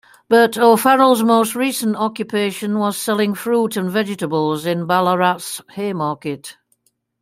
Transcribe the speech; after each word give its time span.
But 0.29 0.57
O'Farrell's 0.57 1.21
most 1.21 1.53
recent 1.53 1.95
occupation 1.95 2.79
was 2.79 2.97
selling 2.97 3.35
fruit 3.35 3.77
and 3.77 3.91
vegetables 3.91 4.65
in 4.65 4.87
Ballarat's 4.87 5.61
Haymarket. 5.75 6.57